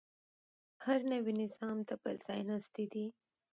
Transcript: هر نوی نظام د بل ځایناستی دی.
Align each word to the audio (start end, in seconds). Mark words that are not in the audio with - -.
هر 0.85 0.99
نوی 1.11 1.33
نظام 1.41 1.77
د 1.87 1.91
بل 2.03 2.15
ځایناستی 2.27 2.85
دی. 2.93 3.05